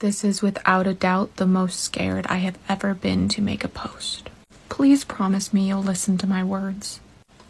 This 0.00 0.24
is 0.24 0.40
without 0.40 0.86
a 0.86 0.94
doubt 0.94 1.36
the 1.36 1.46
most 1.46 1.78
scared 1.78 2.26
I 2.26 2.36
have 2.36 2.58
ever 2.70 2.94
been 2.94 3.28
to 3.28 3.42
make 3.42 3.64
a 3.64 3.68
post. 3.68 4.30
Please 4.70 5.04
promise 5.04 5.52
me 5.52 5.68
you'll 5.68 5.82
listen 5.82 6.16
to 6.16 6.26
my 6.26 6.42
words 6.42 7.00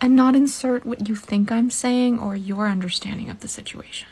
and 0.00 0.16
not 0.16 0.34
insert 0.34 0.84
what 0.84 1.08
you 1.08 1.14
think 1.14 1.52
I'm 1.52 1.70
saying 1.70 2.18
or 2.18 2.34
your 2.34 2.66
understanding 2.66 3.30
of 3.30 3.38
the 3.38 3.46
situation. 3.46 4.08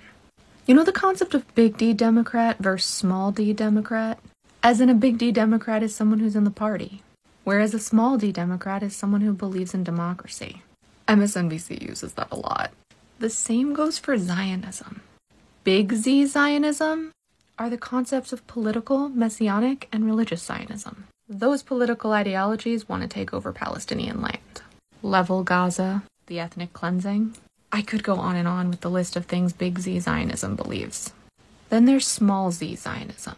You 0.67 0.77
know 0.77 0.85
the 0.85 0.93
concept 0.93 1.35
of 1.35 1.53
big 1.57 1.77
D 1.77 1.93
Democrat 1.93 2.59
versus 2.59 2.89
small 2.89 3.33
d 3.33 3.53
Democrat? 3.53 4.21
As 4.63 4.81
in, 4.81 4.89
a 4.89 4.95
big 4.95 5.19
D 5.19 5.33
Democrat 5.33 5.83
is 5.83 5.93
someone 5.93 6.21
who's 6.21 6.37
in 6.37 6.45
the 6.45 6.53
party, 6.53 7.03
whereas 7.43 7.75
a 7.75 7.81
small 7.81 8.19
d 8.19 8.31
Democrat 8.31 8.85
is 8.85 8.95
someone 8.95 9.23
who 9.23 9.33
believes 9.33 9.75
in 9.75 9.83
democracy. 9.83 10.63
MSNBC 11.09 11.83
uses 11.83 12.13
that 12.13 12.29
a 12.31 12.37
lot. 12.37 12.71
The 13.19 13.31
same 13.31 13.75
goes 13.75 13.99
for 13.99 14.17
Zionism. 14.17 15.01
Big 15.65 15.93
Z 15.93 16.27
Zionism 16.27 17.11
are 17.59 17.69
the 17.69 17.77
concepts 17.77 18.33
of 18.33 18.47
political, 18.47 19.09
messianic, 19.09 19.89
and 19.93 20.05
religious 20.05 20.43
Zionism. 20.43 21.05
Those 21.29 21.63
political 21.63 22.13
ideologies 22.13 22.89
want 22.89 23.03
to 23.03 23.09
take 23.09 23.35
over 23.35 23.53
Palestinian 23.53 24.23
land. 24.23 24.63
Level 25.03 25.43
Gaza, 25.43 26.03
the 26.27 26.41
ethnic 26.41 26.73
cleansing. 26.73 27.37
I 27.71 27.83
could 27.83 28.03
go 28.03 28.17
on 28.17 28.37
and 28.37 28.49
on 28.49 28.71
with 28.71 28.81
the 28.81 28.91
list 28.91 29.17
of 29.17 29.27
things 29.27 29.53
Big 29.53 29.79
Z 29.79 30.01
Zionism 30.01 30.57
believes. 30.57 31.13
Then 31.69 31.85
there's 31.85 32.07
Small 32.07 32.51
Z 32.51 32.77
Zionism. 32.77 33.37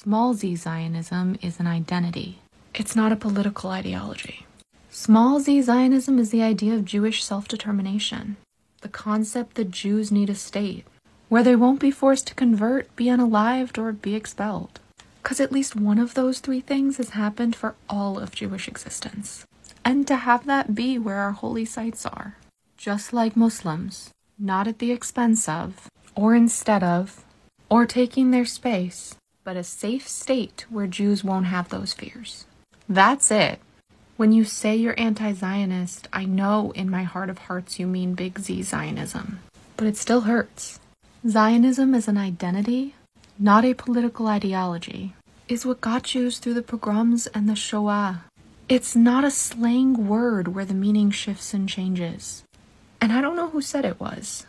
Small 0.00 0.32
z 0.32 0.54
Zionism 0.54 1.36
is 1.42 1.58
an 1.58 1.66
identity, 1.66 2.38
it's 2.72 2.94
not 2.94 3.10
a 3.10 3.16
political 3.16 3.70
ideology. 3.70 4.46
Small 4.90 5.40
z 5.40 5.60
Zionism 5.60 6.20
is 6.20 6.30
the 6.30 6.40
idea 6.40 6.74
of 6.74 6.84
Jewish 6.84 7.24
self 7.24 7.48
determination, 7.48 8.36
the 8.82 8.88
concept 8.88 9.56
that 9.56 9.72
Jews 9.72 10.12
need 10.12 10.30
a 10.30 10.36
state, 10.36 10.84
where 11.28 11.42
they 11.42 11.56
won't 11.56 11.80
be 11.80 11.90
forced 11.90 12.26
to 12.26 12.34
convert, 12.34 12.94
be 12.96 13.06
unalived, 13.06 13.78
or 13.78 13.92
be 13.92 14.14
expelled. 14.14 14.80
Because 15.22 15.40
at 15.40 15.52
least 15.52 15.76
one 15.76 15.98
of 15.98 16.14
those 16.14 16.38
three 16.38 16.60
things 16.60 16.96
has 16.96 17.10
happened 17.10 17.54
for 17.54 17.74
all 17.88 18.18
of 18.18 18.34
Jewish 18.34 18.68
existence. 18.68 19.44
And 19.84 20.06
to 20.06 20.16
have 20.16 20.46
that 20.46 20.74
be 20.74 20.98
where 20.98 21.18
our 21.18 21.32
holy 21.32 21.64
sites 21.64 22.06
are, 22.06 22.36
just 22.76 23.12
like 23.12 23.36
Muslims, 23.36 24.10
not 24.38 24.66
at 24.66 24.78
the 24.78 24.92
expense 24.92 25.48
of, 25.48 25.88
or 26.14 26.34
instead 26.34 26.82
of, 26.82 27.24
or 27.68 27.86
taking 27.86 28.30
their 28.30 28.44
space, 28.44 29.14
but 29.44 29.56
a 29.56 29.64
safe 29.64 30.06
state 30.08 30.66
where 30.68 30.86
Jews 30.86 31.22
won't 31.22 31.46
have 31.46 31.68
those 31.68 31.92
fears. 31.92 32.46
That's 32.88 33.30
it. 33.30 33.60
When 34.16 34.32
you 34.32 34.44
say 34.44 34.74
you're 34.74 34.98
anti 34.98 35.32
Zionist, 35.32 36.08
I 36.12 36.24
know 36.24 36.72
in 36.74 36.90
my 36.90 37.04
heart 37.04 37.30
of 37.30 37.38
hearts 37.38 37.78
you 37.78 37.86
mean 37.86 38.14
big 38.14 38.38
Z 38.40 38.62
Zionism, 38.62 39.40
but 39.76 39.86
it 39.86 39.96
still 39.96 40.22
hurts. 40.22 40.80
Zionism 41.26 41.96
is 41.96 42.06
an 42.06 42.16
identity, 42.16 42.94
not 43.40 43.64
a 43.64 43.74
political 43.74 44.28
ideology, 44.28 45.14
is 45.48 45.66
what 45.66 45.80
got 45.80 46.04
Jews 46.04 46.38
through 46.38 46.54
the 46.54 46.62
pogroms 46.62 47.26
and 47.28 47.48
the 47.48 47.56
Shoah. 47.56 48.22
It's 48.68 48.94
not 48.94 49.24
a 49.24 49.30
slang 49.32 50.06
word 50.06 50.54
where 50.54 50.64
the 50.64 50.74
meaning 50.74 51.10
shifts 51.10 51.52
and 51.52 51.68
changes. 51.68 52.44
And 53.00 53.12
I 53.12 53.20
don't 53.20 53.34
know 53.34 53.48
who 53.48 53.60
said 53.60 53.84
it 53.84 53.98
was, 53.98 54.46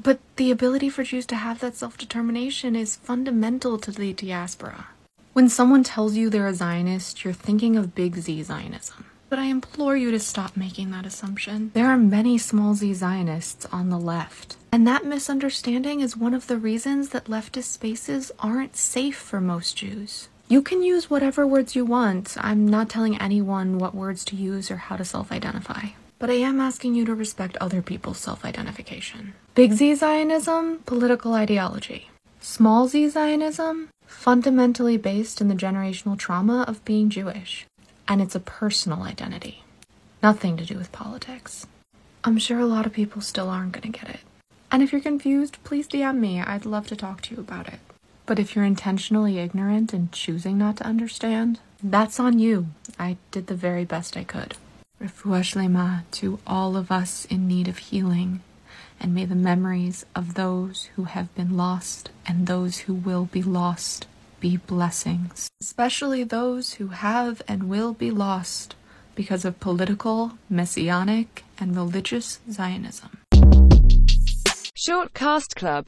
but 0.00 0.20
the 0.36 0.52
ability 0.52 0.90
for 0.90 1.02
Jews 1.02 1.26
to 1.26 1.34
have 1.34 1.58
that 1.58 1.74
self 1.74 1.98
determination 1.98 2.76
is 2.76 2.94
fundamental 2.94 3.76
to 3.78 3.90
the 3.90 4.12
diaspora. 4.12 4.86
When 5.32 5.48
someone 5.48 5.82
tells 5.82 6.14
you 6.14 6.30
they're 6.30 6.46
a 6.46 6.54
Zionist, 6.54 7.24
you're 7.24 7.34
thinking 7.34 7.76
of 7.76 7.96
big 7.96 8.14
Z 8.14 8.44
Zionism. 8.44 9.06
But 9.32 9.38
I 9.38 9.46
implore 9.46 9.96
you 9.96 10.10
to 10.10 10.18
stop 10.18 10.58
making 10.58 10.90
that 10.90 11.06
assumption. 11.06 11.70
There 11.72 11.86
are 11.86 11.96
many 11.96 12.36
small 12.36 12.74
z 12.74 12.92
Zionists 12.92 13.64
on 13.72 13.88
the 13.88 13.98
left. 13.98 14.56
And 14.70 14.86
that 14.86 15.06
misunderstanding 15.06 16.00
is 16.00 16.14
one 16.14 16.34
of 16.34 16.48
the 16.48 16.58
reasons 16.58 17.08
that 17.08 17.32
leftist 17.32 17.70
spaces 17.72 18.30
aren't 18.38 18.76
safe 18.76 19.16
for 19.16 19.40
most 19.40 19.74
Jews. 19.74 20.28
You 20.48 20.60
can 20.60 20.82
use 20.82 21.08
whatever 21.08 21.46
words 21.46 21.74
you 21.74 21.86
want. 21.86 22.36
I'm 22.38 22.68
not 22.68 22.90
telling 22.90 23.16
anyone 23.22 23.78
what 23.78 23.94
words 23.94 24.22
to 24.26 24.36
use 24.36 24.70
or 24.70 24.76
how 24.76 24.96
to 24.96 25.04
self 25.06 25.32
identify. 25.32 25.92
But 26.18 26.28
I 26.28 26.34
am 26.34 26.60
asking 26.60 26.94
you 26.94 27.06
to 27.06 27.14
respect 27.14 27.56
other 27.56 27.80
people's 27.80 28.18
self 28.18 28.44
identification. 28.44 29.32
Big 29.54 29.72
Z 29.72 29.94
Zionism, 29.94 30.80
political 30.84 31.32
ideology. 31.32 32.10
Small 32.40 32.86
z 32.86 33.08
Zionism, 33.08 33.88
fundamentally 34.04 34.98
based 34.98 35.40
in 35.40 35.48
the 35.48 35.54
generational 35.54 36.18
trauma 36.18 36.66
of 36.68 36.84
being 36.84 37.08
Jewish 37.08 37.66
and 38.12 38.20
it's 38.20 38.34
a 38.34 38.40
personal 38.40 39.04
identity, 39.04 39.64
nothing 40.22 40.58
to 40.58 40.66
do 40.66 40.76
with 40.76 40.92
politics. 40.92 41.66
I'm 42.22 42.36
sure 42.36 42.58
a 42.58 42.66
lot 42.66 42.84
of 42.84 42.92
people 42.92 43.22
still 43.22 43.48
aren't 43.48 43.72
going 43.72 43.90
to 43.90 43.98
get 43.98 44.10
it. 44.10 44.20
And 44.70 44.82
if 44.82 44.92
you're 44.92 45.00
confused, 45.00 45.56
please 45.64 45.88
DM 45.88 46.18
me. 46.18 46.38
I'd 46.38 46.66
love 46.66 46.86
to 46.88 46.94
talk 46.94 47.22
to 47.22 47.34
you 47.34 47.40
about 47.40 47.68
it. 47.68 47.80
But 48.26 48.38
if 48.38 48.54
you're 48.54 48.66
intentionally 48.66 49.38
ignorant 49.38 49.94
and 49.94 50.12
choosing 50.12 50.58
not 50.58 50.76
to 50.76 50.86
understand, 50.86 51.60
that's 51.82 52.20
on 52.20 52.38
you. 52.38 52.66
I 52.98 53.16
did 53.30 53.46
the 53.46 53.54
very 53.54 53.86
best 53.86 54.14
I 54.14 54.24
could. 54.24 54.56
Refuah 55.00 55.40
shlema 55.40 56.02
to 56.10 56.38
all 56.46 56.76
of 56.76 56.92
us 56.92 57.24
in 57.30 57.48
need 57.48 57.66
of 57.66 57.78
healing, 57.78 58.42
and 59.00 59.14
may 59.14 59.24
the 59.24 59.34
memories 59.34 60.04
of 60.14 60.34
those 60.34 60.90
who 60.96 61.04
have 61.04 61.34
been 61.34 61.56
lost 61.56 62.10
and 62.26 62.46
those 62.46 62.80
who 62.80 62.92
will 62.92 63.24
be 63.24 63.42
lost 63.42 64.06
be 64.42 64.56
blessings, 64.56 65.48
especially 65.62 66.24
those 66.24 66.74
who 66.74 66.88
have 66.88 67.40
and 67.46 67.68
will 67.68 67.94
be 67.94 68.10
lost 68.10 68.74
because 69.14 69.44
of 69.44 69.60
political, 69.60 70.32
messianic, 70.50 71.44
and 71.60 71.76
religious 71.76 72.40
Zionism. 72.50 73.10
Shortcast 74.76 75.54
Club 75.54 75.80